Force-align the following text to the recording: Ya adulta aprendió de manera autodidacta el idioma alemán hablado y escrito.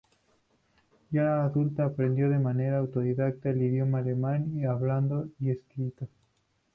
Ya 1.11 1.43
adulta 1.43 1.85
aprendió 1.85 2.27
de 2.31 2.39
manera 2.39 2.79
autodidacta 2.79 3.51
el 3.51 3.61
idioma 3.61 3.99
alemán 3.99 4.65
hablado 4.65 5.29
y 5.39 5.51
escrito. 5.51 6.07